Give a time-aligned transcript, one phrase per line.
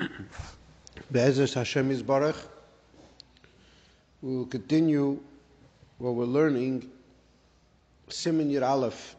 [1.12, 2.36] Be'ezus Hashem Yisbarach,
[4.22, 5.20] we will continue
[5.98, 6.90] what we're learning,
[8.08, 9.16] Siman Yir Aleph,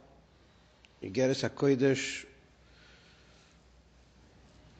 [1.03, 2.25] Igeres HaKodesh,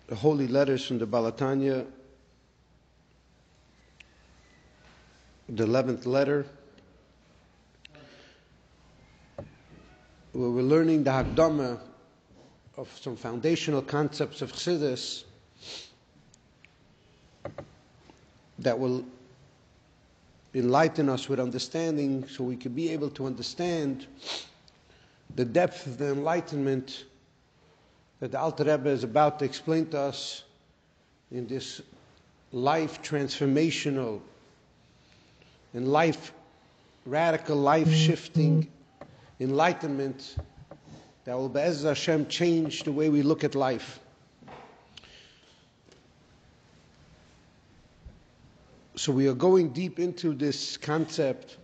[0.08, 1.86] the holy letters from the Balatanya,
[5.50, 6.46] the 11th letter,
[10.32, 11.80] where we're learning the Hakdama
[12.78, 15.26] of some foundational concepts of Chassidus
[18.64, 19.04] that will
[20.54, 24.06] enlighten us with understanding so we can be able to understand
[25.36, 27.06] the depth of the enlightenment
[28.20, 30.44] that the Alter Rebbe is about to explain to us
[31.32, 31.82] in this
[32.52, 34.20] life transformational
[35.74, 36.34] and life
[37.06, 38.68] radical life shifting
[39.40, 40.36] enlightenment
[41.26, 44.00] that will Be'ez Hashem change the way we look at life.
[49.02, 51.58] So we are going deep into this concept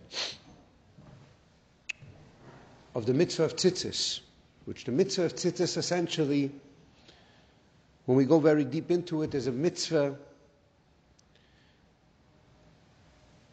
[2.96, 4.18] of the mitzvah of tzitzis,
[4.64, 6.50] which the mitzvah of tzitzis essentially,
[8.06, 10.16] when we go very deep into it, is a mitzvah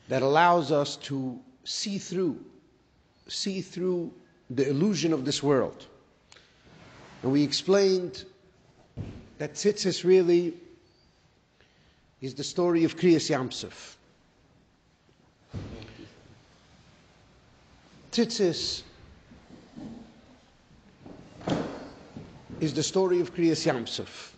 [0.07, 2.43] that allows us to see through,
[3.27, 4.11] see through
[4.49, 5.85] the illusion of this world.
[7.21, 8.25] And we explained
[9.37, 10.55] that tzitzis really
[12.25, 13.97] is the story of Kriyas Yamsuf.
[18.11, 18.81] Tzitzis
[22.59, 24.31] is the story of Kriyas Yamsuf.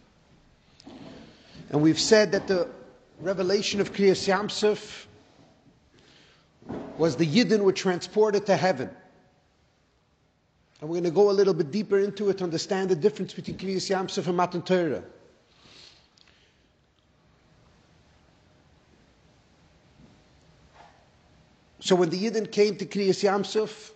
[1.70, 2.68] And we've said that the
[3.22, 5.06] revelation of Kriyas Yamsuf
[6.98, 8.90] was the Yidden were transported to heaven.
[10.82, 13.34] And we're going to go a little bit deeper into it to understand the difference
[13.34, 15.04] between Kriyas Yamsuf and Matan Torah.
[21.80, 23.92] So when the Yidden came to Kriyas Yamsuf,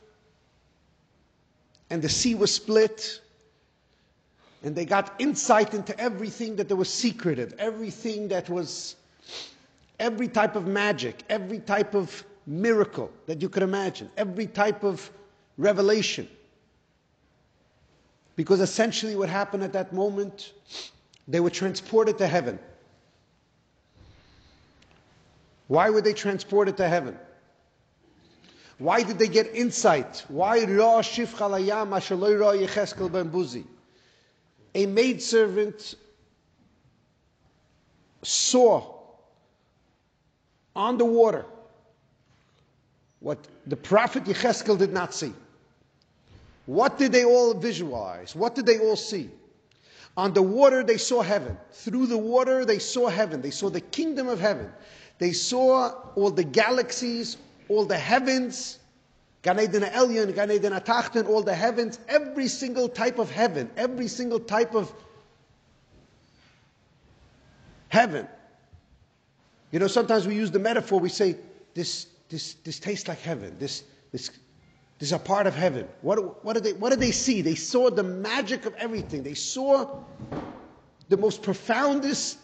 [1.90, 3.22] and the sea was split,
[4.64, 8.96] and they got insight into everything that there was secretive, everything that was,
[10.00, 15.10] every type of magic, every type of miracle that you could imagine, every type of
[15.58, 16.28] revelation.
[18.36, 20.54] Because essentially, what happened at that moment,
[21.28, 22.58] they were transported to heaven.
[25.68, 27.18] Why were they transported to heaven?
[28.82, 30.26] Why did they get insight?
[30.28, 33.64] Why Ra Shif Chalayam Ashaloi Yecheskel Ben Buzi?
[34.74, 35.94] A maidservant
[38.24, 38.96] saw
[40.76, 41.46] on the water
[43.20, 43.38] what
[43.68, 45.32] the prophet Yecheskel did not see.
[46.66, 48.36] What did they all visualize?
[48.36, 49.30] What did they all see?
[50.18, 51.56] On the water, they saw heaven.
[51.72, 53.44] Through the water, they saw heaven.
[53.44, 54.72] They saw the kingdom of heaven.
[55.20, 57.38] They saw all the galaxies,
[57.70, 58.80] all the heavens,
[59.42, 64.76] Gan Elyon, Gan Eden all the heavens, every single type of heaven, every single type
[64.76, 64.94] of
[67.90, 68.28] heaven.
[69.72, 71.38] You know, sometimes we use the metaphor, we say,
[71.74, 73.56] this, this, this tastes like heaven.
[73.58, 74.30] This, this,
[75.00, 75.88] this is a part of heaven.
[76.02, 77.42] What, what, did they, what did they see?
[77.42, 79.24] They saw the magic of everything.
[79.24, 80.04] They saw
[81.10, 82.38] the most profoundest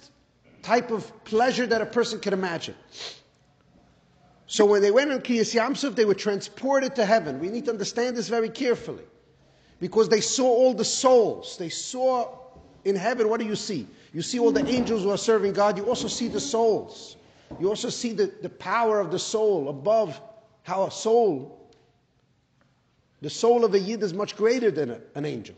[0.61, 2.75] type of pleasure that a person can imagine.
[4.47, 7.39] So when they went on Kriyas Yamsuf, they were transported to heaven.
[7.39, 9.03] We need to understand this very carefully.
[9.79, 11.57] Because they saw all the souls.
[11.57, 12.29] They saw
[12.85, 13.85] in heaven, what do you see?
[14.13, 15.77] You see all the angels who are serving God.
[15.77, 17.17] You also see the souls.
[17.59, 20.19] You also see the, the power of the soul above
[20.63, 21.69] how a soul,
[23.21, 25.55] the soul of a Yid is much greater than a, an angel.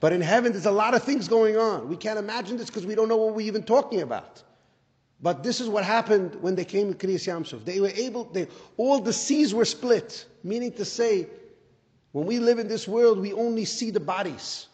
[0.00, 1.88] But in heaven, there's a lot of things going on.
[1.88, 4.42] We can't imagine this because we don't know what we're even talking about.
[5.20, 7.64] But this is what happened when they came to Kriyas Yamsuf.
[7.64, 11.28] They were able, they, all the seas were split, meaning to say,
[12.12, 14.68] when we live in this world, we only see the bodies.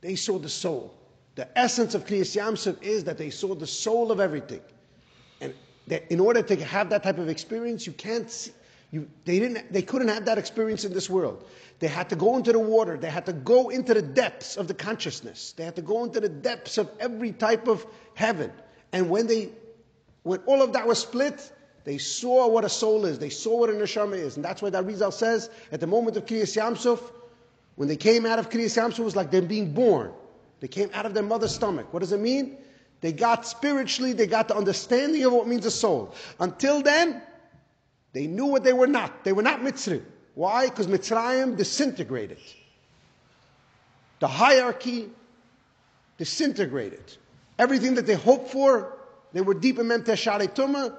[0.00, 0.94] They saw the soul.
[1.34, 4.60] The essence of Kriyas Yamsuf is that they saw the soul of everything.
[5.40, 5.54] And
[6.10, 8.52] in order to have that type of experience, you can't see,
[8.90, 11.44] you, they, didn't, they couldn't have that experience in this world.
[11.78, 12.96] They had to go into the water.
[12.96, 15.52] They had to go into the depths of the consciousness.
[15.52, 18.52] They had to go into the depths of every type of heaven.
[18.92, 19.50] And when they,
[20.22, 21.52] when all of that was split,
[21.84, 23.18] they saw what a soul is.
[23.18, 24.36] They saw what a neshama is.
[24.36, 27.00] And that's why that Rizal says, at the moment of Kriyas Yamsuf,
[27.76, 30.12] when they came out of Kriyas Yamsuf, it was like them being born.
[30.60, 31.92] They came out of their mother's stomach.
[31.92, 32.56] What does it mean?
[33.02, 36.14] They got spiritually, they got the understanding of what means a soul.
[36.40, 37.22] Until then,
[38.12, 39.22] they knew what they were not.
[39.22, 40.02] They were not Mitzrayim.
[40.34, 40.68] Why?
[40.68, 42.38] Because Mitzrayim disintegrated.
[44.20, 45.10] The hierarchy
[46.18, 47.16] disintegrated.
[47.58, 48.98] Everything that they hoped for,
[49.32, 50.94] they were deep in Menteshare Tumah,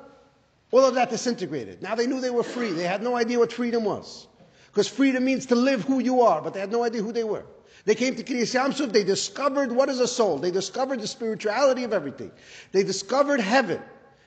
[0.71, 1.81] all of that disintegrated.
[1.81, 2.71] Now they knew they were free.
[2.71, 4.27] They had no idea what freedom was.
[4.67, 7.23] Because freedom means to live who you are, but they had no idea who they
[7.23, 7.45] were.
[7.85, 10.37] They came to Kriyas Yamsuf, they discovered what is a soul.
[10.39, 12.31] They discovered the spirituality of everything.
[12.73, 13.81] They discovered heaven.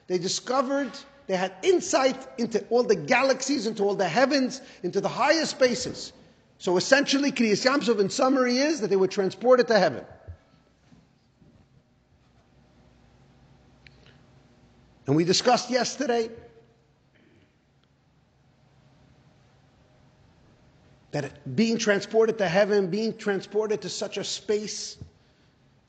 [0.07, 0.91] They discovered,
[1.27, 6.13] they had insight into all the galaxies, into all the heavens, into the highest spaces.
[6.59, 10.05] So essentially, Kriyas Yamsuf in summary is that they were transported to heaven.
[15.11, 16.31] And we discussed yesterday
[21.11, 24.99] that being transported to heaven, being transported to such a space,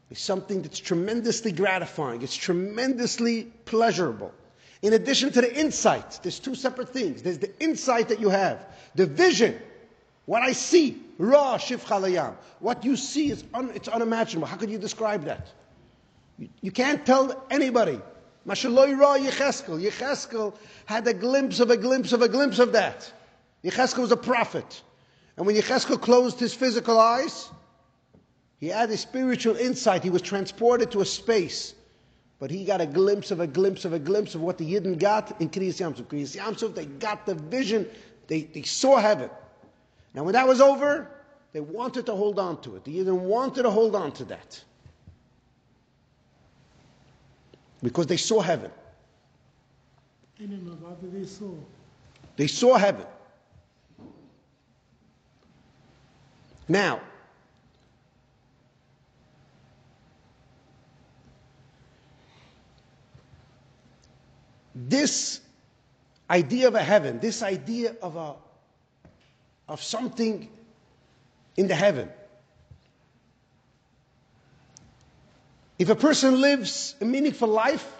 [0.09, 2.23] is something that's tremendously gratifying.
[2.23, 4.33] It's tremendously pleasurable.
[4.81, 7.21] In addition to the insight, there's two separate things.
[7.21, 8.65] There's the insight that you have,
[8.95, 9.55] the vision,
[10.25, 12.33] what I see, ra shif chalayam.
[12.57, 14.47] What you see is un, it's unimaginable.
[14.47, 15.51] How could you describe that?
[16.39, 18.01] You, you can't tell anybody
[18.47, 19.81] Mashaloi Ra Yecheskel.
[19.81, 20.53] Yecheskel
[20.85, 23.11] had a glimpse of a glimpse of a glimpse of that.
[23.63, 24.81] Yecheskel was a prophet.
[25.37, 27.49] And when Yecheskel closed his physical eyes,
[28.59, 30.03] he had a spiritual insight.
[30.03, 31.75] He was transported to a space.
[32.39, 34.97] But he got a glimpse of a glimpse of a glimpse of what the Yidden
[34.97, 36.05] got in Kriyas Yamsuf.
[36.05, 37.87] Kriyas Yamsuf, they got the vision.
[38.27, 39.29] They, they saw heaven.
[40.15, 41.07] Now when that was over,
[41.53, 42.83] they wanted to hold on to it.
[42.83, 44.63] The Yidden wanted to hold on to that.
[47.81, 48.71] Because they saw heaven.
[52.35, 53.05] They saw heaven.
[56.67, 57.01] Now,
[64.73, 65.41] this
[66.29, 68.35] idea of a heaven, this idea of a
[69.67, 70.49] of something
[71.57, 72.09] in the heaven,
[75.81, 77.91] If a person lives a meaningful life,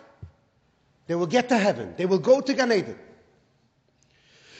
[1.07, 1.95] they will get to heaven.
[1.97, 2.95] They will go to Gan Eden.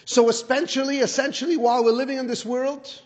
[0.05, 2.99] So essentially, essentially, while we're living in this world,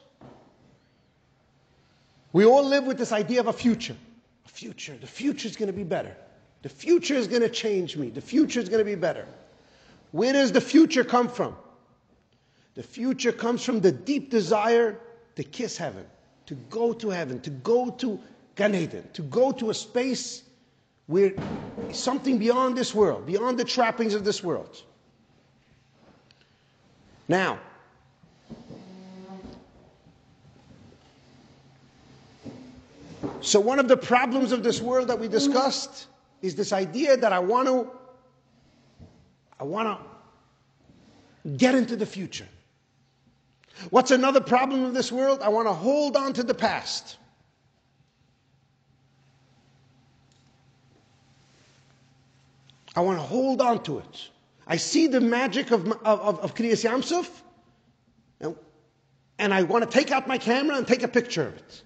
[2.31, 3.97] we all live with this idea of a future.
[4.45, 4.95] A future.
[4.95, 6.15] The future is going to be better.
[6.61, 8.09] The future is going to change me.
[8.09, 9.27] The future is going to be better.
[10.13, 11.57] Where does the future come from?
[12.75, 14.97] The future comes from the deep desire
[15.35, 16.05] to kiss heaven,
[16.45, 18.17] to go to heaven, to go to
[18.55, 20.43] Gan Eden, to go to a space
[21.07, 21.33] where
[21.91, 24.81] something beyond this world, beyond the trappings of this world.
[27.27, 27.59] Now,
[33.41, 36.07] so one of the problems of this world that we discussed
[36.41, 37.91] is this idea that I want to
[39.59, 39.99] I want
[41.43, 42.47] to get into the future.
[43.89, 45.41] What's another problem of this world?
[45.41, 47.17] I want to hold on to the past.
[52.95, 54.29] I want to hold on to it.
[54.67, 57.29] I see the magic of, of, of Kriyas Yamsuf,
[58.39, 58.55] and,
[59.37, 61.83] and I want to take out my camera and take a picture of it.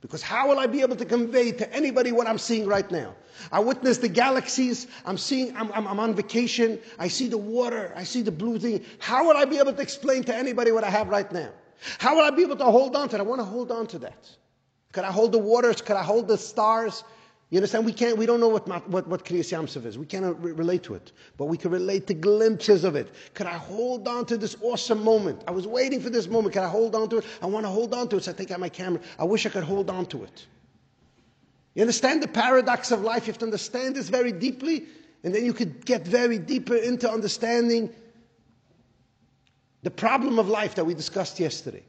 [0.00, 3.14] Because how will I be able to convey to anybody what I'm seeing right now?
[3.50, 4.86] I witness the galaxies.
[5.06, 6.78] I'm seeing, I'm, I'm, I'm, on vacation.
[6.98, 7.90] I see the water.
[7.96, 8.84] I see the blue thing.
[8.98, 11.48] How will I be able to explain to anybody what I have right now?
[11.98, 13.18] How will I be able to hold on to it?
[13.18, 14.28] I want to hold on to that.
[14.92, 15.80] Could I hold the waters?
[15.80, 17.02] Could I hold the stars?
[17.54, 17.86] You understand?
[17.86, 19.96] We can't, we don't know what, what, what Kriyas is.
[19.96, 21.12] We cannot re- relate to it.
[21.36, 23.14] But we can relate to glimpses of it.
[23.34, 25.44] Can I hold on to this awesome moment?
[25.46, 26.54] I was waiting for this moment.
[26.54, 27.24] Can I hold on to it?
[27.40, 28.24] I want to hold on to it.
[28.24, 29.00] So I take out my camera.
[29.20, 30.46] I wish I could hold on to it.
[31.76, 33.28] You understand the paradox of life?
[33.28, 34.86] You have to understand this very deeply.
[35.22, 37.88] And then you could get very deeper into understanding
[39.84, 41.84] the problem of life that we discussed yesterday.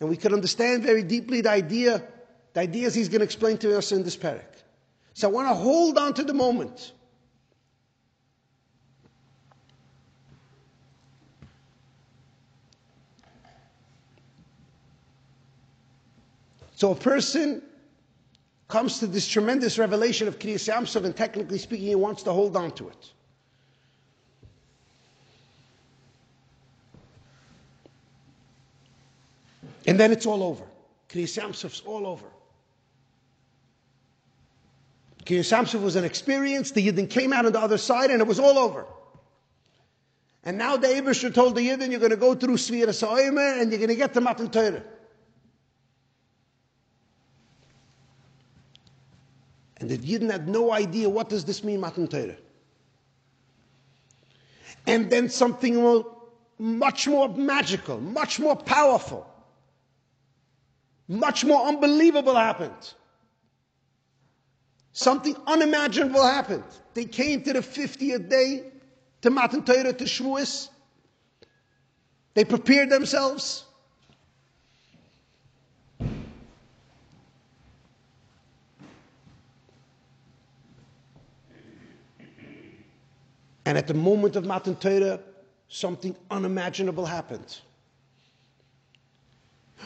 [0.00, 2.02] And we could understand very deeply the idea,
[2.54, 4.59] the ideas he's going to explain to us in this parak.
[5.14, 6.92] So I want to hold on to the moment.
[16.80, 17.60] So a person
[18.68, 22.56] comes to this tremendous revelation of Kriyas Yamsuf, and technically speaking, he wants to hold
[22.56, 23.12] on to it.
[29.86, 30.64] And then it's all over.
[31.10, 32.26] Kriyas Yamsuf's all over.
[35.24, 36.70] Kriyas was an experience.
[36.70, 38.86] The Yidden came out on the other side and it was all over.
[40.44, 43.70] And now the Abishur told the Yidden, you're going to go through Svira Sa'omer and
[43.70, 44.82] you're going to get to Matan Torah.
[49.76, 52.36] And the Yidden had no idea what does this mean, Matan Torah.
[54.86, 56.04] And then something
[56.58, 59.26] much more magical, much more powerful,
[61.08, 62.94] much more unbelievable happened.
[64.92, 66.64] Something unimaginable happened.
[66.94, 68.64] They came to the 50th day
[69.22, 70.68] to Matan Torah, to Shavuos.
[72.34, 73.64] They prepared themselves.
[83.66, 85.20] And at the moment of Matan Torah,
[85.68, 87.58] something unimaginable happened.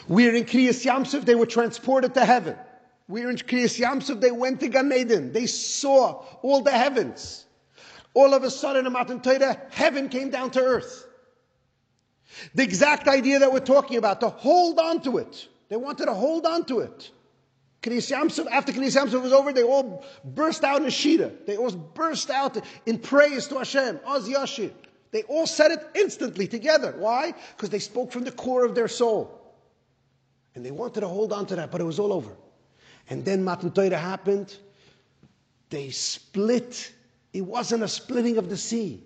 [0.07, 2.55] We're in Kriyas Yamsuf, they were transported to heaven.
[3.07, 5.31] We're in Kriyas Yamsuf, they went to Gan Eden.
[5.31, 7.45] They saw all the heavens.
[8.13, 11.05] All of a sudden, in Matan Torah, heaven came down to earth.
[12.55, 15.47] The exact idea that we're talking about, to hold on to it.
[15.69, 17.11] They wanted to hold on to it.
[17.83, 21.31] Yamsuf, after Kriyas Yamsuf was over, they all burst out in Shira.
[21.45, 22.57] They all burst out
[22.87, 23.99] in praise to Hashem.
[24.05, 24.71] Oz Yashir.
[25.11, 26.95] They all said it instantly together.
[26.97, 27.35] Why?
[27.55, 29.39] Because they spoke from the core of their soul.
[30.55, 32.31] And they wanted to hold on to that, but it was all over.
[33.09, 34.57] And then Matan Torah happened.
[35.69, 36.91] They split.
[37.33, 39.03] It wasn't a splitting of the sea.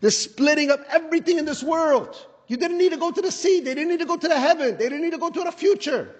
[0.00, 2.26] The splitting of everything in this world.
[2.48, 3.60] You didn't need to go to the sea.
[3.60, 4.76] They didn't need to go to the heaven.
[4.76, 6.16] They didn't need to go to the future.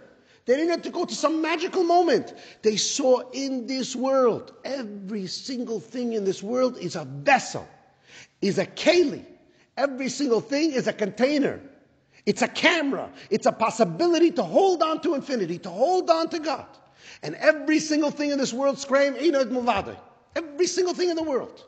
[0.47, 2.35] They didn't have to go to some magical moment.
[2.63, 7.69] They saw in this world, every single thing in this world is a vessel,
[8.41, 9.25] is a keli.
[9.77, 11.61] Every single thing is a container.
[12.27, 13.11] It's a camera.
[13.31, 16.67] It's a possibility to hold on to infinity, to hold on to God.
[17.23, 19.15] And every single thing in this world scream,
[20.37, 21.65] Every single thing in the world.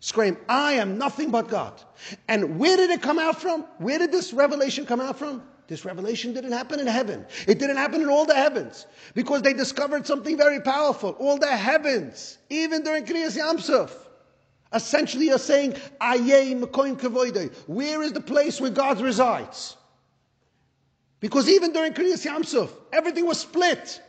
[0.00, 1.80] Scream, I am nothing but God.
[2.26, 3.62] And where did it come out from?
[3.78, 5.42] Where did this revelation come out from?
[5.68, 7.24] This revelation didn't happen in heaven.
[7.46, 11.10] It didn't happen in all the heavens because they discovered something very powerful.
[11.20, 13.92] All the heavens, even during Kriyas Yamsuf,
[14.72, 15.74] essentially are saying,
[17.66, 19.76] Where is the place where God resides?
[21.20, 24.02] Because even during Kriyas Yamsuf, everything was split.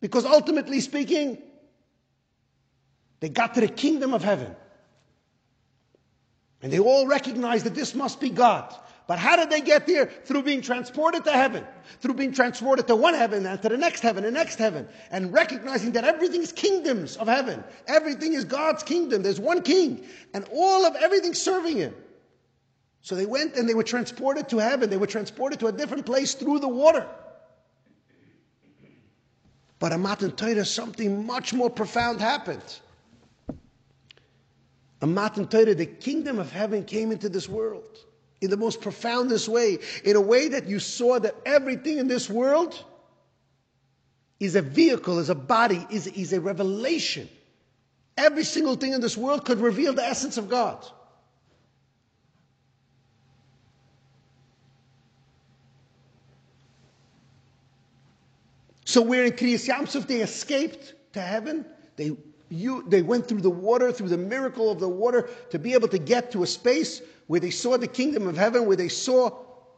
[0.00, 1.38] Because ultimately speaking,
[3.20, 4.54] they got to the kingdom of heaven.
[6.62, 8.74] And they all recognized that this must be God.
[9.06, 10.06] But how did they get there?
[10.06, 11.66] Through being transported to heaven,
[12.00, 15.32] through being transported to one heaven and to the next heaven and next heaven, and
[15.32, 17.64] recognizing that everything is kingdoms of heaven.
[17.86, 19.22] Everything is God's kingdom.
[19.22, 21.94] There's one king, and all of everything serving him.
[23.00, 24.90] So they went and they were transported to heaven.
[24.90, 27.06] They were transported to a different place through the water.
[29.78, 32.80] But in Matan Torah, something much more profound happened.
[35.00, 37.98] In Matan Torah, the kingdom of heaven came into this world
[38.40, 42.28] in the most profoundest way, in a way that you saw that everything in this
[42.28, 42.84] world
[44.40, 47.28] is a vehicle, is a body, is, is a revelation.
[48.16, 50.84] Every single thing in this world could reveal the essence of God.
[58.88, 61.66] So we're in Kriyas Yamsuf, they escaped to heaven.
[61.96, 62.16] They,
[62.48, 65.88] you, they went through the water, through the miracle of the water, to be able
[65.88, 69.28] to get to a space where they saw the kingdom of heaven, where they saw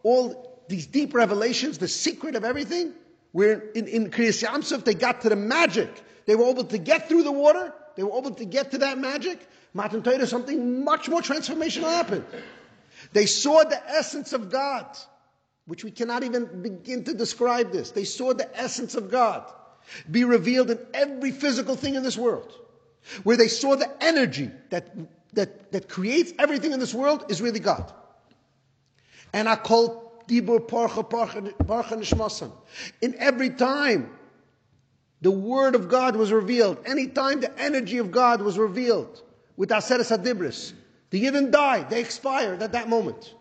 [0.04, 2.92] all these deep revelations, the secret of everything.
[3.32, 5.90] Where in, in Kriyas Yamsuf, they got to the magic.
[6.26, 7.74] They were able to get through the water.
[7.96, 9.44] They were able to get to that magic.
[9.74, 12.24] Matan Torah, something much more transformational happened.
[13.12, 14.86] They saw the essence of God,
[15.70, 17.92] which we cannot even begin to describe this.
[17.92, 19.44] They saw the essence of God
[20.10, 22.52] be revealed in every physical thing in this world.
[23.22, 24.90] Where they saw the energy that
[25.34, 27.92] that, that creates everything in this world is really God.
[29.32, 31.40] And I call Dibur Parcha Parcha
[31.96, 32.50] Nishmasan.
[33.00, 34.10] In every time
[35.20, 39.22] the word of God was revealed, any time the energy of God was revealed
[39.56, 40.72] with Aseres HaDibros,
[41.10, 43.34] the Yidden died, they expired at that moment.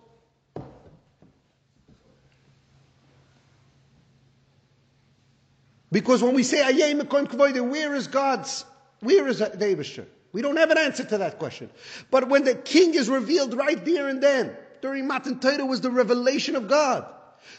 [5.92, 8.66] Because when we say Kvoide, where is God's,
[9.00, 10.06] where is the?
[10.32, 11.70] We don't have an answer to that question.
[12.12, 15.92] But when the king is revealed right there and then, during Matan Torah was the
[15.92, 17.06] revelation of God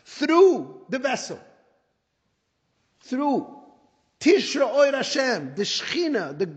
[0.05, 1.41] through the vessel,
[3.03, 3.47] through
[4.21, 6.55] Tishra Oir Hashem, the Shechina, the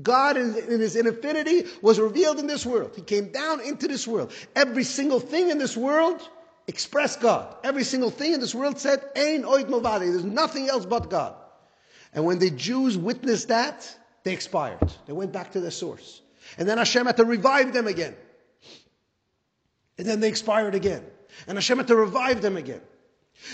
[0.00, 2.92] God in, in his infinity was revealed in this world.
[2.94, 4.32] He came down into this world.
[4.54, 6.26] Every single thing in this world
[6.70, 7.54] expressed God.
[7.62, 10.10] Every single thing in this world said, Ein Oid Movadi.
[10.10, 11.34] There's nothing else but God.
[12.14, 14.92] And when the Jews witnessed that, they expired.
[15.06, 16.22] They went back to their source.
[16.56, 18.14] And then Hashem had to revive them again.
[19.98, 21.04] And then they expired again.
[21.46, 22.80] And Hashem had to revive them again.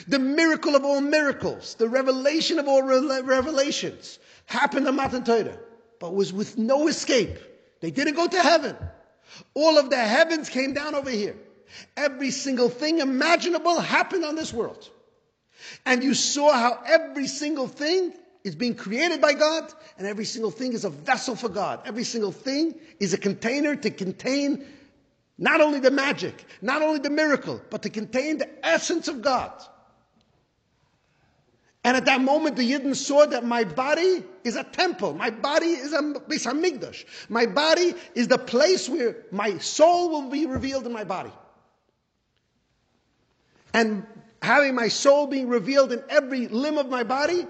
[0.09, 5.59] The miracle of all miracles, the revelation of all revelations happened on Matan Torah,
[6.01, 7.39] but was with no escape.
[7.81, 8.77] They didn't go to heaven.
[9.55, 11.37] All of the heavens came down over here.
[11.97, 14.89] Every single thing imaginable happened on this world.
[15.85, 18.13] And you saw how every single thing
[18.45, 21.81] is being created by God, and every single thing is a vessel for God.
[21.85, 24.65] Every single thing is a container to contain
[25.39, 29.53] not only the magic, not only the miracle, but to contain the essence of God.
[31.85, 35.15] And at that moment, the Yidden saw that my body is a temple.
[35.15, 37.05] My body is a Beis.
[37.29, 41.31] My body is the place where my soul will be revealed in my body.
[43.77, 44.07] And
[44.41, 47.47] having my soul being revealed in every limb of my body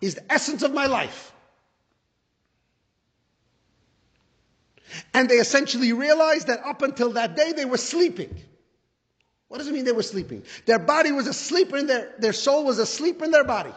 [0.00, 1.32] is the essence of my life.
[5.12, 8.32] And they essentially realized that up until that day they were sleeping.
[9.48, 10.44] What does it mean they were sleeping?
[10.66, 13.74] Their body was asleep in their, their soul was asleep in their body.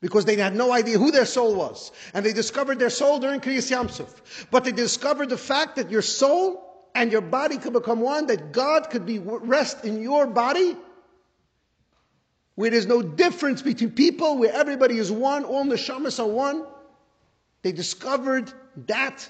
[0.00, 1.92] Because they had no idea who their soul was.
[2.14, 4.48] And they discovered their soul during Kriyas Yamsuf.
[4.50, 6.65] But they discovered the fact that your soul
[6.96, 10.74] and your body could become one, that God could be rest in your body,
[12.54, 16.64] where there's no difference between people, where everybody is one, all neshamas are one.
[17.60, 18.50] They discovered
[18.86, 19.28] that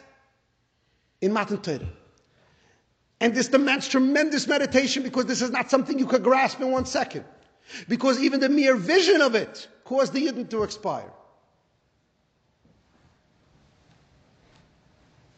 [1.20, 1.88] in Matan Torah.
[3.20, 6.86] And this demands tremendous meditation because this is not something you could grasp in one
[6.86, 7.24] second.
[7.88, 11.10] Because even the mere vision of it caused the Yidden to expire.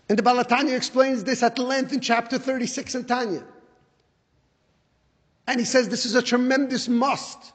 [0.08, 3.44] And the Balatanya explains this at length in chapter 36 in Tanya.
[5.46, 7.52] And he says this is a tremendous must.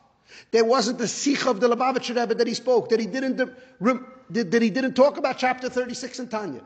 [0.51, 3.97] There wasn't the sikh of the Lubavitcher Rebbe that he spoke, that he didn't, uh,
[4.29, 6.61] that he didn't talk about chapter 36 in Tanya.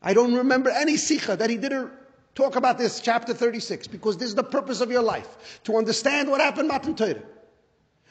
[0.00, 1.90] I don't remember any sikha that he didn't
[2.34, 6.30] talk about this, chapter 36, because this is the purpose of your life, to understand
[6.30, 7.22] what happened Matan Torah.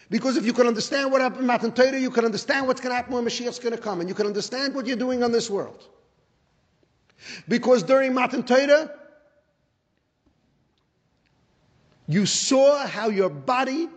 [0.09, 2.95] Because if you can understand what happened Matan Torah, you can understand what's going to
[2.95, 5.49] happen when Mashiach's going to come, and you can understand what you're doing on this
[5.49, 5.87] world.
[7.47, 8.91] Because during Matan Torah,
[12.07, 13.89] you saw how your body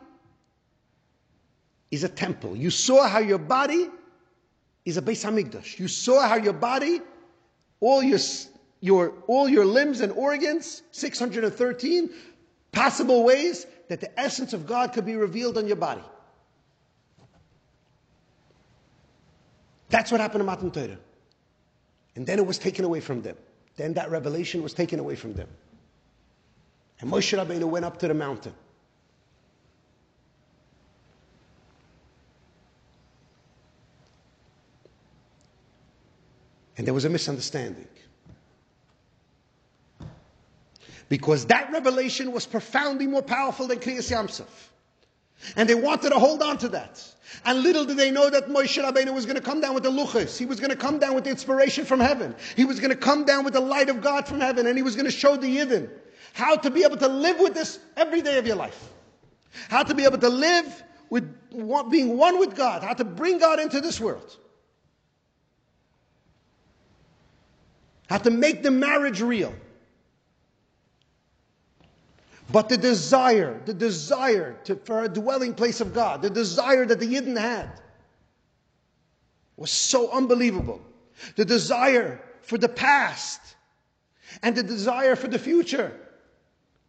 [1.90, 2.56] is a temple.
[2.56, 3.88] You saw how your body
[4.85, 5.78] is a Beis Hamikdash.
[5.78, 7.00] You saw how your body,
[7.80, 8.18] all your
[8.80, 12.11] your, all your limbs and organs, 613
[12.72, 16.02] possible ways that the essence of God could be revealed on your body.
[19.90, 20.98] That's what happened to Matan Torah.
[22.16, 23.37] And then it was taken away from them.
[23.77, 25.49] Then that revelation was taken away from them.
[27.01, 28.55] And Moshe Rabbeinu went up to the mountain.
[36.77, 37.87] And there was a misunderstanding.
[41.11, 44.69] because that revelation was profoundly more powerful than Kriyas Yamsuf.
[45.57, 47.03] And they wanted to hold on to that.
[47.44, 49.90] And little did they know that Moshe Rabbeinu was going to come down with the
[49.90, 50.37] luchas.
[50.37, 52.35] He was going to come down with the inspiration from heaven.
[52.57, 54.66] He was going to come down with the light of God from heaven.
[54.66, 55.90] And he was going to show the Yidden
[56.33, 58.88] how to be able to live with this every day of your life.
[59.68, 61.29] How to be able to live with
[61.90, 62.83] being one with God.
[62.83, 64.37] How to bring God into this world.
[68.09, 69.55] How to make the marriage real.
[72.52, 76.98] But the desire, the desire to, for a dwelling place of God, the desire that
[76.98, 77.70] the Yidden had
[79.56, 80.80] was so unbelievable.
[81.36, 83.40] The desire for the past
[84.42, 85.94] and the desire for the future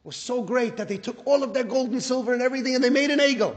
[0.04, 2.84] was so great that they took all of their gold and silver and everything and
[2.84, 3.56] they made an egel.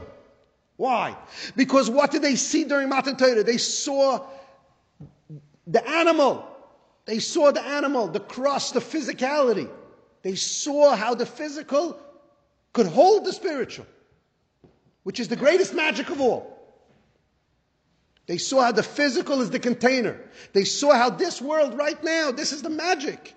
[0.77, 1.15] Why?
[1.55, 3.43] Because what did they see during Matan Torah?
[3.43, 4.27] They saw
[5.65, 6.45] the animal.
[7.05, 9.69] They saw the animal, the cross, the physicality.
[10.25, 11.99] They saw how the physical
[12.73, 13.85] could hold the spiritual,
[15.03, 16.51] which is the greatest magic of all.
[18.25, 20.19] They saw how the physical is the container.
[20.51, 23.35] They saw how this world right now, this is the magic.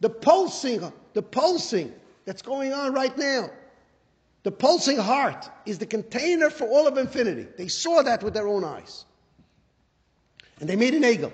[0.00, 1.94] The pulsing, the pulsing
[2.24, 3.48] that's going on right now.
[4.42, 7.46] The pulsing heart is the container for all of infinity.
[7.56, 9.04] They saw that with their own eyes.
[10.58, 11.30] And they made an egel.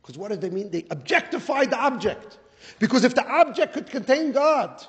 [0.00, 0.70] Because what did they mean?
[0.70, 2.38] They objectified the object.
[2.78, 4.84] Because if the object could contain God,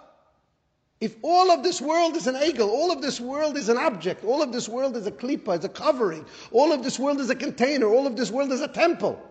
[1.01, 4.23] if all of this world is an egel, all of this world is an object,
[4.23, 7.29] all of this world is a klipa, is a covering, all of this world is
[7.29, 9.21] a container, all of this world is a temple.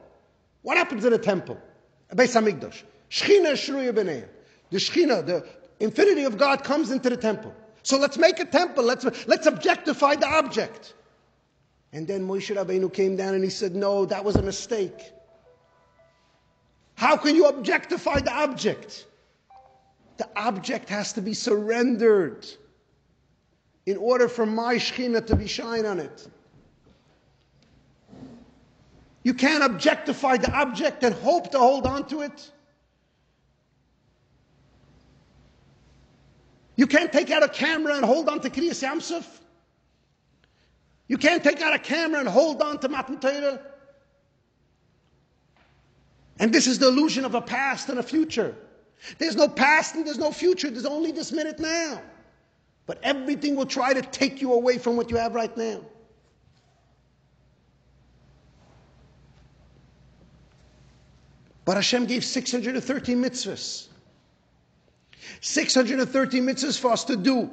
[0.63, 1.59] What happens in a temple?
[2.11, 2.83] A Beis Hamikdash.
[3.11, 4.29] Shechina shruya b'neim.
[4.71, 5.47] The Shechina, the
[5.81, 7.55] infinity of God comes into the temple.
[7.83, 8.85] So let's make a temple.
[8.85, 10.95] Let's, let's objectify the object.
[11.93, 15.13] And then Moshe Rabbeinu came down and he said, no, that was a mistake.
[16.95, 19.07] How can you objectify the object?
[20.19, 22.47] The object has to be surrendered
[23.87, 26.29] in order for my Shekhinah to be shine on it.
[29.25, 32.51] You can't objectify the object and hope to hold on to it.
[36.77, 39.27] You can't take out a camera and hold on to Kriyas Yamsuf.
[41.07, 43.61] You can't take out a camera and hold on to Matan Torah.
[46.43, 48.57] And this is the illusion of a past and a future.
[49.19, 50.71] There's no past and there's no future.
[50.71, 52.03] There's only this minute now.
[52.85, 55.83] But everything will try to take you away from what you have right now.
[61.65, 63.87] But Hashem gave 613 mitzvahs.
[65.43, 67.49] 613 mitzvahs for us to do.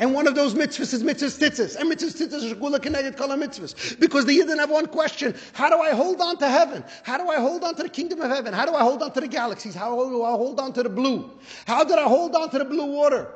[0.00, 1.76] And one of those mitzvahs is mitzvahs tzitzis.
[1.76, 3.98] And mitzvahs tzitzis is shekula connected kala mitzvahs.
[4.00, 5.34] Because the Yidden have one question.
[5.52, 6.84] How do I hold on to heaven?
[7.04, 8.52] How do I hold on to the kingdom of heaven?
[8.52, 9.74] How do I hold on to the galaxies?
[9.74, 11.30] How do I hold on to the blue?
[11.66, 13.28] How did I hold on to the blue water?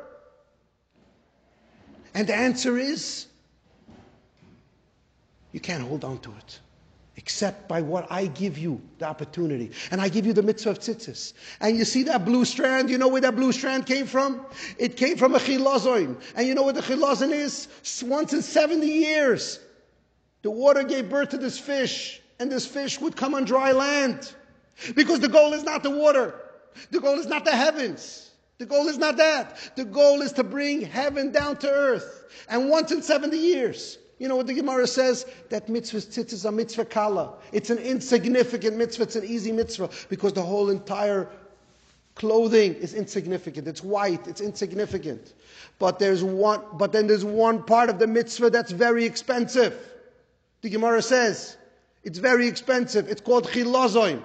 [2.15, 3.27] And the answer is,
[5.53, 6.59] you can't hold on to it
[7.19, 9.73] except by what I give you the opportunity.
[9.91, 11.33] And I give you the mitzvah of tzitzis.
[11.61, 12.89] And you see that blue strand?
[12.89, 14.47] You know where that blue strand came from?
[14.79, 16.23] It came from a chilozoin.
[16.37, 17.67] And you know what the chilozin is?
[18.07, 19.59] Once in 70 years,
[20.43, 24.33] the water gave birth to this fish, and this fish would come on dry land.
[24.95, 26.41] Because the goal is not the water.
[26.93, 28.31] The goal is not the heavens.
[28.59, 29.73] The goal is not that.
[29.75, 32.27] The goal is to bring heaven down to earth.
[32.49, 35.27] And once in 70 years, you know what the Gemara says?
[35.49, 37.35] That mitzvah tzitz is a mitzvah kala.
[37.53, 39.05] It's an insignificant mitzvah.
[39.05, 41.29] It's an easy mitzvah because the whole entire
[42.17, 43.69] clothing is insignificant.
[43.69, 44.27] It's white.
[44.27, 45.35] It's insignificant.
[45.79, 46.61] But there's one.
[46.75, 49.79] But then there's one part of the mitzvah that's very expensive.
[50.63, 51.57] The Gemara says
[52.03, 53.09] it's very expensive.
[53.09, 54.23] It's called chilazoin.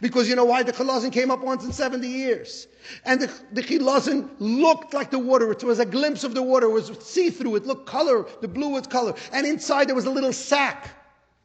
[0.00, 0.62] Because you know why?
[0.62, 2.68] The chilazon came up once in 70 years.
[3.04, 5.50] And the, the chilazon looked like the water.
[5.52, 6.66] It was a glimpse of the water.
[6.66, 7.56] It was see-through.
[7.56, 8.26] It looked color.
[8.40, 9.14] The blue was color.
[9.32, 10.90] And inside there was a little sack.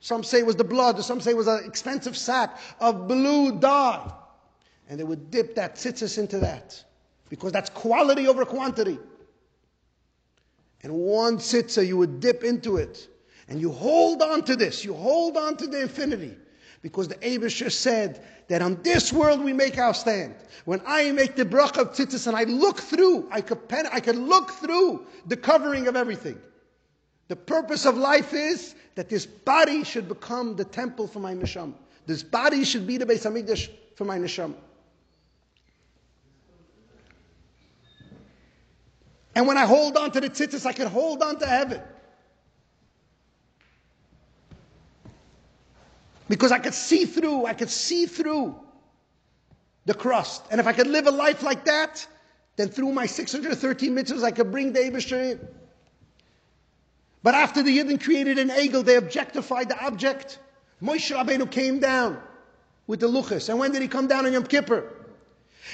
[0.01, 3.59] Some say it was the blood, some say it was an expensive sack of blue
[3.59, 4.11] dye.
[4.87, 6.81] And they would dip that tzitzis into that.
[7.29, 8.97] Because that's quality over quantity.
[10.81, 13.07] And one tzitzah you would dip into it.
[13.49, 14.85] And you hold on to this.
[14.85, 16.37] You hold on to the infinity.
[16.81, 20.35] Because the Abisher said that on this world we make our stand.
[20.65, 23.99] When I make the brach of tzitzis and I look through, I could, pen, I
[23.99, 26.39] could look through the covering of everything.
[27.27, 31.73] The purpose of life is that this body should become the temple for my neshama.
[32.05, 34.55] This body should be the Beis Hamikdash for my neshama.
[39.35, 41.81] And when I hold on to the tzitzis, I can hold on to heaven.
[46.29, 48.55] Because I could see through, I could see through
[49.85, 50.43] the crust.
[50.51, 52.07] And if I could live a life like that,
[52.55, 55.47] then through my 613 mitzvahs, I could bring the Abishah in.
[57.23, 60.39] But after the Yidden created an egel, they objectified the object.
[60.81, 62.21] Moshe Rabbeinu came down
[62.85, 63.49] with the luchas.
[63.49, 64.87] And when did he come down on Yom Kippur?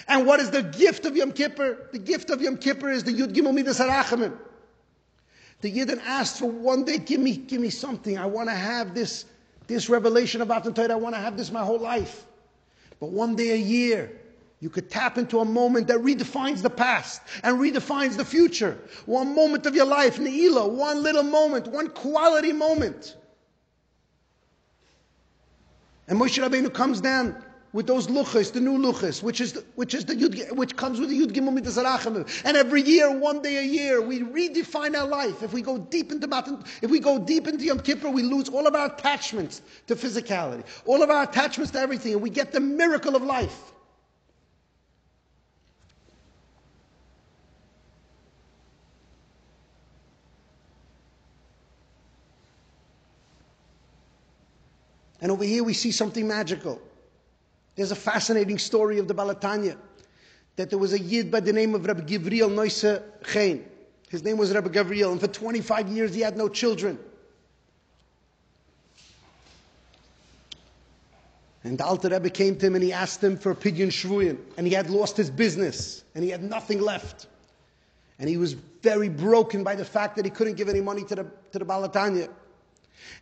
[0.08, 1.90] And what is the gift of Yom Kippur?
[1.92, 4.38] The gift of Yom Kippur is the Yud Gimel Midas Harachamim.
[5.62, 8.18] The Yidden asked for one day, give me, give me something.
[8.18, 9.26] I want to have this
[9.68, 12.26] this revelation about the Torah, I want to have this my whole life.
[13.00, 14.12] But one day a year,
[14.60, 18.78] you could tap into a moment that redefines the past and redefines the future.
[19.06, 23.16] One moment of your life, Ne'ilah, one little moment, one quality moment.
[26.08, 27.44] And Moshe Rabbeinu comes down
[27.76, 30.98] with those luchas, the new luchas, which is the, which is the yud, which comes
[30.98, 32.26] with the yud gimel midas harachamim.
[32.46, 35.44] And every year, one day a year, we redefine our life.
[35.44, 38.48] If we go deep into Matan, if we go deep into Yom Kippur, we lose
[38.48, 42.54] all of our attachments to physicality, all of our attachments to everything, and we get
[42.54, 43.74] the miracle of life.
[55.20, 56.82] And over here we see something magical.
[57.76, 59.78] There's a fascinating story of the Balatanya
[60.56, 63.66] that there was a Yid by the name of Rabbi Gavriel Nosei Chen.
[64.10, 66.98] His name was Rabbi Gavriel, and for 25 years he had no children.
[71.66, 74.38] And the Alter Rebbe came to him and he asked him for a pidyon shvuyin,
[74.56, 77.28] and he had lost his business, and he had nothing left.
[78.20, 81.16] And he was very broken by the fact that he couldn't give any money to
[81.16, 82.30] the, to the Baal HaTanya.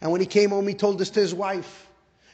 [0.01, 1.87] And when he came home, he told this to his wife.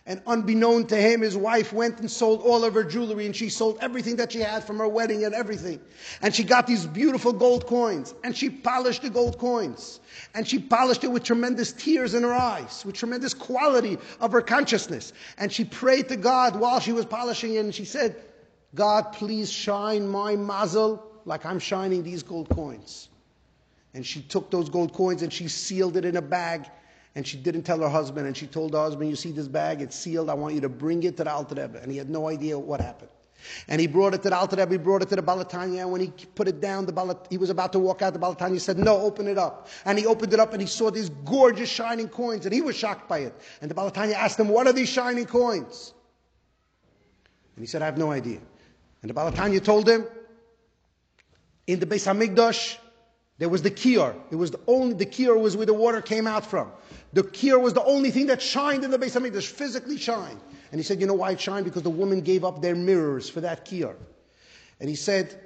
[0.09, 3.47] And unbeknown to him, his wife went and sold all of her jewelry and she
[3.47, 5.79] sold everything that she had from her wedding and everything.
[6.23, 9.99] And she got these beautiful gold coins and she polished the gold coins.
[10.33, 14.41] And she polished it with tremendous tears in her eyes, with tremendous quality of her
[14.41, 15.13] consciousness.
[15.37, 18.15] And she prayed to God while she was polishing it and she said,
[18.73, 23.09] God, please shine my mazel like I'm shining these gold coins.
[23.93, 26.65] And she took those gold coins and she sealed it in a bag
[27.15, 29.81] and she didn't tell her husband, and she told her husband, You see this bag,
[29.81, 31.81] it's sealed, I want you to bring it to the Alter Rebbe.
[31.81, 33.09] And he had no idea what happened.
[33.67, 35.91] And he brought it to the Alter Rebbe, he brought it to the Balatanya, and
[35.91, 38.59] when he put it down, the Balat, he was about to walk out, the Balatanya
[38.59, 39.67] said, no, open it up.
[39.85, 42.75] And he opened it up and he saw these gorgeous shining coins, and he was
[42.75, 43.33] shocked by it.
[43.61, 45.93] And the Balatanya asked him, what are these shining coins?
[47.55, 48.39] And he said, I have no idea.
[49.01, 50.05] And the Balatanya told him,
[51.65, 52.77] in the Beis Hamikdash,
[53.39, 54.15] there was the kior.
[54.29, 56.71] It was the only, the kior was where the water came out from.
[57.13, 60.39] The kior was the only thing that shined in the Beis Hamikdash, physically shined.
[60.71, 61.65] And he said, you know why it shined?
[61.65, 63.95] Because the woman gave up their mirrors for that kior.
[64.79, 65.39] And he said,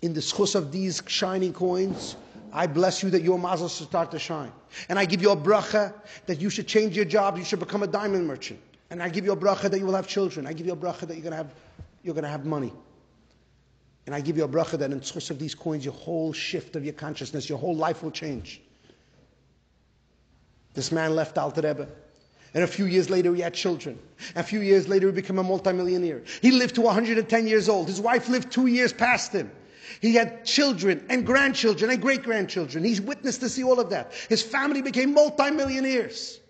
[0.00, 2.16] in the schus of these shining coins,
[2.52, 4.52] I bless you that your mazel should start to shine.
[4.88, 5.92] And I give you a bracha
[6.26, 8.60] that you should change your job, you should become a diamond merchant.
[8.90, 10.46] And I give you a bracha that you will have children.
[10.46, 11.54] I give you a bracha that you're to have,
[12.04, 12.72] you're to have money.
[14.06, 16.74] And I give you a bracha that in schus of these coins, your whole shift
[16.76, 18.60] of your consciousness, your whole life will change.
[20.74, 21.88] This man left Alter Rebbe.
[22.54, 23.98] And a few years later, he had children.
[24.36, 26.22] A few years later, he became a multimillionaire.
[26.42, 27.86] He lived to 110 years old.
[27.86, 29.50] His wife lived two years past him.
[30.00, 32.84] He had children and grandchildren and great grandchildren.
[32.84, 34.12] He's witnessed to see all of that.
[34.28, 36.40] His family became multimillionaires.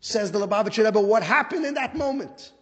[0.00, 2.52] Says the Lubavitcher Rebbe, what happened in that moment?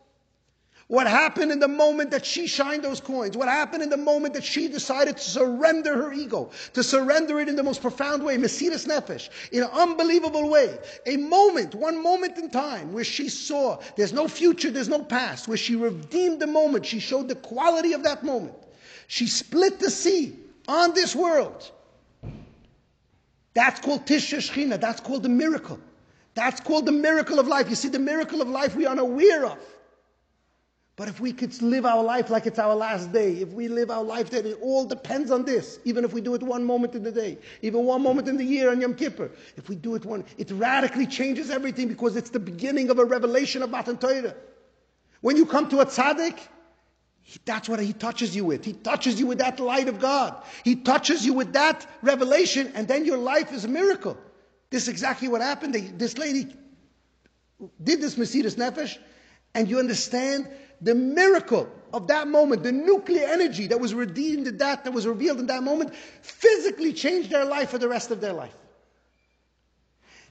[0.88, 3.36] What happened in the moment that she shined those coins?
[3.36, 6.50] What happened in the moment that she decided to surrender her ego?
[6.72, 10.78] To surrender it in the most profound way, Mesiras Nefesh, in an unbelievable way.
[11.04, 15.46] A moment, one moment in time where she saw there's no future, there's no past,
[15.46, 16.86] where she redeemed the moment.
[16.86, 18.54] She showed the quality of that moment.
[19.08, 21.70] She split the sea on this world.
[23.52, 24.80] That's called Tisha Shechina.
[24.80, 25.78] That's called the miracle.
[26.32, 27.68] That's called the miracle of life.
[27.68, 29.58] You see, the miracle of life we are unaware of.
[30.98, 33.88] But if we could live our life like it's our last day, if we live
[33.88, 36.96] our life that it all depends on this, even if we do it one moment
[36.96, 39.94] in the day, even one moment in the year on Yom Kippur, if we do
[39.94, 43.96] it one, it radically changes everything because it's the beginning of a revelation of Matan
[43.96, 44.34] Torah.
[45.20, 46.36] When you come to a tzaddik,
[47.44, 48.64] that's what he touches you with.
[48.64, 50.42] He touches you with that light of God.
[50.64, 54.18] He touches you with that revelation, and then your life is a miracle.
[54.70, 55.74] This is exactly what happened.
[55.96, 56.52] This lady
[57.84, 58.98] did this Mesiras Nefesh,
[59.54, 60.48] and you understand
[60.80, 65.06] the miracle of that moment, the nuclear energy that was redeemed in that, that was
[65.06, 68.54] revealed in that moment, physically changed their life for the rest of their life.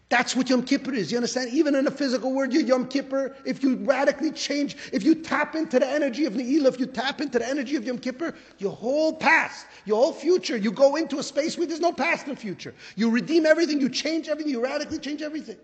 [0.10, 1.12] That's what Yom Kippur is.
[1.12, 1.52] You understand?
[1.52, 5.54] Even in a physical word, you Yom Kippur, if you radically change, if you tap
[5.54, 8.72] into the energy of Ne'ilah, if you tap into the energy of Yom Kippur, your
[8.72, 12.40] whole past, your whole future, you go into a space where there's no past and
[12.40, 12.74] future.
[12.96, 15.58] You redeem everything, you change everything, you radically change everything.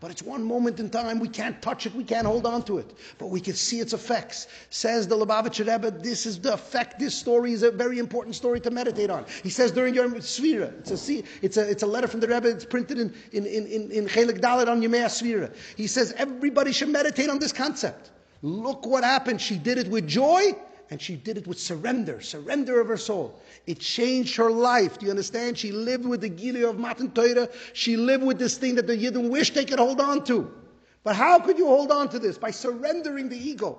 [0.00, 1.20] But it's one moment in time.
[1.20, 1.94] We can't touch it.
[1.94, 2.94] We can't hold on to it.
[3.18, 4.48] But we can see its effects.
[4.70, 6.98] Says the Lubavitcher Rebbe, this is the effect.
[6.98, 9.26] This story is a very important story to meditate on.
[9.42, 12.48] He says during your Svira, it's a, it's a, it's a letter from the Rebbe.
[12.48, 15.54] It's printed in, in, in, in, in Chelik Dalet on Yemei Svira.
[15.76, 18.10] He says everybody should meditate on this concept.
[18.40, 19.38] Look what happened.
[19.38, 20.54] She did it with joy
[20.90, 23.40] and she did it with surrender, surrender of her soul.
[23.66, 24.98] It changed her life.
[24.98, 25.56] Do you understand?
[25.56, 27.48] She lived with the Gili of Matan Torah.
[27.72, 30.52] She lived with this thing that the Yidden wish they could hold on to.
[31.04, 32.36] But how could you hold on to this?
[32.36, 33.78] By surrendering the ego.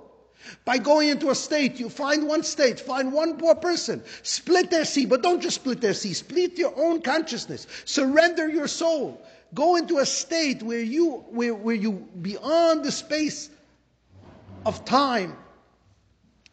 [0.66, 4.86] By going into a state, you find one state, find one poor person, split their
[4.86, 9.22] sea, but don't just split their sea, split your own consciousness, surrender your soul.
[9.54, 13.52] Go into a state where you, where, where you, beyond the space
[14.66, 15.36] of time,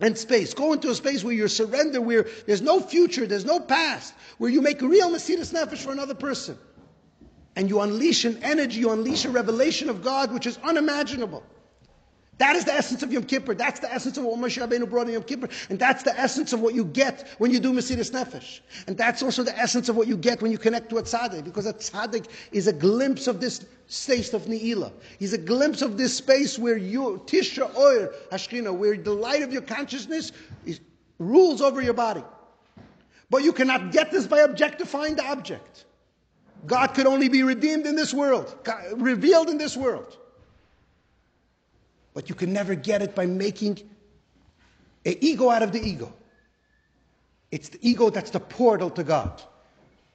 [0.00, 0.54] and space.
[0.54, 4.50] Go into a space where you surrender, where there's no future, there's no past, where
[4.50, 6.56] you make a real Mesiras Nefesh for another person.
[7.56, 11.42] And you unleash an energy, you unleash a revelation of God which is unimaginable.
[12.38, 13.54] That is the essence of Yom Kippur.
[13.54, 15.48] That's the essence of what Moshe Rabbeinu brought in Yom Kippur.
[15.70, 18.60] And that's the essence of what you get when you do Mesiras Nefesh.
[18.86, 21.44] And that's also the essence of what you get when you connect to a tzaddik.
[21.44, 24.92] Because a tzaddik is a glimpse of this state of Ne'ilah.
[25.18, 29.52] He's a glimpse of this space where you, Tisha Oir Hashkina, where the light of
[29.52, 30.30] your consciousness
[30.64, 30.80] is,
[31.18, 32.22] rules over your body.
[33.30, 35.86] But you cannot get this by objectifying the object.
[36.66, 38.56] God could only be redeemed in this world,
[38.96, 40.16] revealed in this world.
[42.18, 43.78] But you can never get it by making
[45.06, 46.12] an ego out of the ego.
[47.52, 49.40] It's the ego that's the portal to God.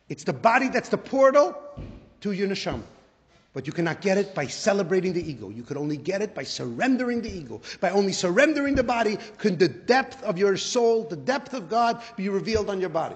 [0.10, 1.56] It's the body that's the portal
[2.20, 2.84] to your neshama.
[3.54, 5.48] But you cannot get it by celebrating the ego.
[5.48, 7.62] You could only get it by surrendering the ego.
[7.80, 12.04] By only surrendering the body can the depth of your soul, the depth of God
[12.18, 13.16] be revealed on your body.